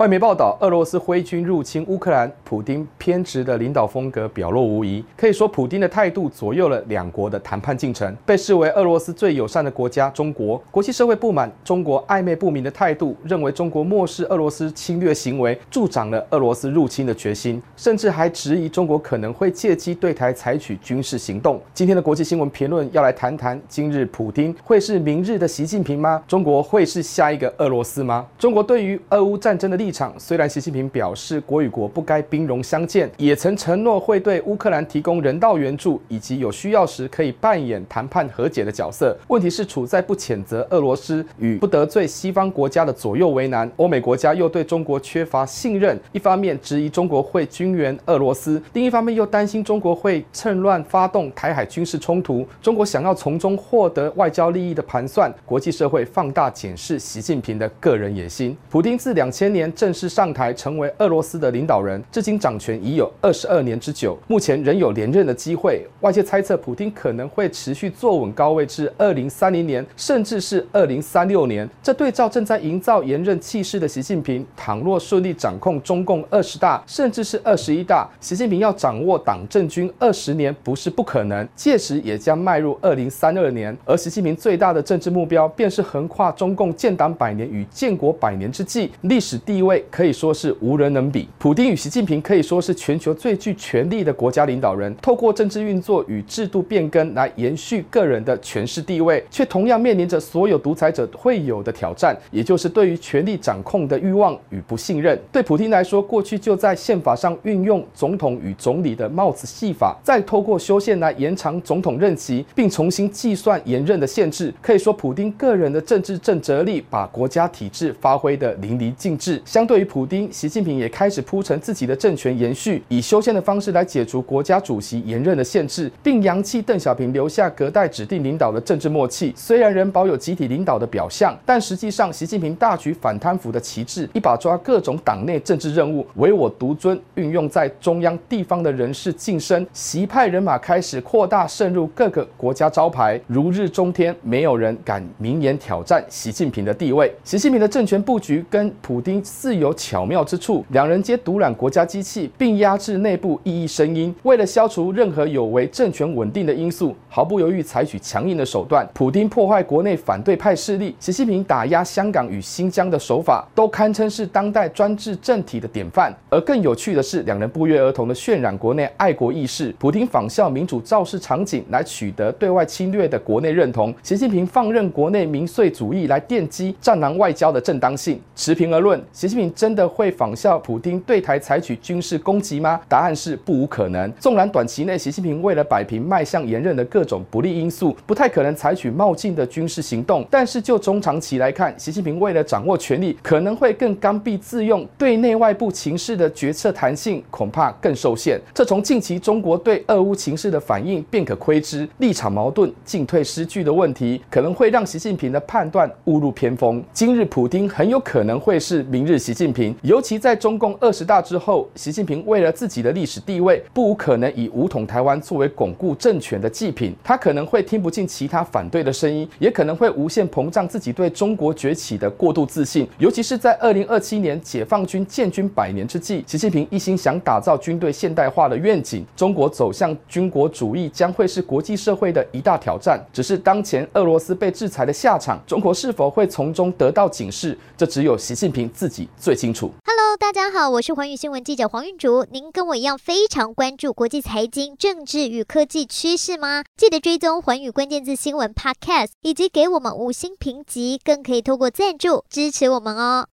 [0.00, 5.04] 外媒报道，俄罗斯挥军入侵乌克兰，普丁偏执的领导风格表露无遗。
[5.14, 8.16] 可以说，普丁的态度左右了两国的谈判进程。
[8.24, 21.60] 被视为俄罗斯最友善的国家中国，国际社会不满中国暧昧不明的态度，认为中国漠视俄罗斯侵略行为，助长了俄罗斯入侵的决心，甚至还质疑中国可能会借机对台采取军事行动。
[21.74, 26.22] 今天的国际新闻评论要来谈谈：今日普丁会是明日的习近平吗？
[26.26, 28.26] 中国会是下一个俄罗斯吗？
[28.38, 39.16] 中国对于俄乌战争的立场，虽然习近平表示国与国不该兵戎相见，也曾承诺会对乌克兰提供人道援助，以及有需要时可以扮演谈判和解的角色。
[39.28, 43.70] 问题是处在不谴责俄罗斯与不得罪西方国家的左右为难。
[43.76, 52.46] 欧美国家又对中国缺乏信任，一方面质疑中国会军援俄罗斯，另一方面又担心中国会趁乱发动台海军事冲突。
[52.60, 58.56] 中国想要从中获得外交利益的盘算，国际社会放大检视习近平的个人野心。
[58.68, 60.30] 普丁自两千年正式上。
[60.32, 65.84] 台成为俄罗斯的领导人，至今掌权已有二十二年之久，目前仍有连任的机会。
[66.00, 71.68] 外界猜测，普京可能会持续坐稳高位至二零三零年，甚至是二零三六年。
[71.82, 81.46] 这对照正在营造连任气势的习近平，倘若顺利掌控中共二十大，甚至是二十一大，习近平要掌握党政军二十年不是不可能。
[81.56, 90.10] 届时也将迈入二零三二年，而习近平最大的政治目标，便是横跨中共建党百年与建国百年之际，历史地位可以。
[90.12, 91.26] 说是无人能比。
[91.38, 105.18] 普丁与习近平可以说是全球最具权力的国家领导人，透过政治运作与制度变更来延续个人的权势地位，却同样面临着所有独裁者会有的挑战，也就是对于权力掌控的欲望与不信任。
[105.32, 114.52] 对普丁来说，过去就在宪法上运用总统与总理的帽子戏法，再透过修宪来延长总统任期，并重新计算延任的限制。
[114.60, 119.40] 可以说，普丁个人的政治正则力把国家体制发挥得淋漓尽致。
[119.60, 129.34] 相对于普普丁，习近平也开始铺陈自己的政权延续，以修宪的方式来解除国家主席延任的限制，并扬弃邓小平留下隔代指定领导的政治默契。
[129.36, 147.14] 虽然仍保有集体领导的表象，但实际上，习近平大举反贪腐的旗帜，一把抓各种党内政治任务，唯我独尊，运用在中央地方的人事晋升，习派人马开始扩大渗入各个国家招牌，如日中天，没有人敢明言挑战习近平的地位。
[147.22, 154.14] 习近平的政权布局跟普丁似有巧妙之处，两人皆独揽国家机器，并压制内部异议声音。
[154.22, 158.86] 为了消除任何有违政权稳定的因素，毫不犹豫采取强硬的手段。
[158.92, 166.14] 普丁破坏国内反对派势力，习近平打压香港与新疆的手法，都堪称是当代专制政体的典范。
[166.28, 169.74] 而更有趣的是，两人不约而同的渲染国内爱国意识。
[169.78, 178.20] 普丁仿效民主造势场景来取得对外侵略的国内认同，习近平放任国内民粹主义来奠基战狼外交的正当性。
[178.36, 182.80] 持平而论，习习近平真的会仿效普丁对台采取军事攻击吗？
[182.88, 184.10] 答案是不无可能。
[184.18, 198.36] 纵然短期内习近平为了摆平迈向连任的各种不利因素，不太可能采取冒进的军事行动，但是就中长期来看，习近平为了掌握权力，可能会更刚愎自用，对内外部情势的决策弹性恐怕更受限。
[198.52, 206.82] 这从近期中国对俄乌情势的反应便可窥知，立场矛盾、进退失据的问题，可能会让习近平的判断误入偏锋。
[206.92, 216.94] 今日普丁很有可能会是明日习近平，尤其在中共二十大之后，习近平为了自己的历史地位，不可能以武统台湾作为巩固政权的祭品。
[217.04, 222.88] 他可能会听不进其他反对的声音，也可能会无限膨胀自己对中国崛起的过度自信。
[222.98, 232.98] 尤其是在二零二七年解放军建军百年之际，习近平一心想打造军队现代化的愿景，中国走向军国主义将会是国际社会的一大挑战。
[233.12, 239.72] 只是当前俄罗斯被制裁的下场，中国是否会从中得到警示，这只有习近平自己最清楚。
[239.84, 242.26] Hello，大家好，我是环宇新闻记者黄云竹。
[242.30, 246.64] 您跟我一样非常关注国际财经、政治与科技趋势吗？
[246.76, 253.26] 记得追踪环宇关键字新闻 Podcast，以及给我们五星评级，更可以透过赞助支持我们哦。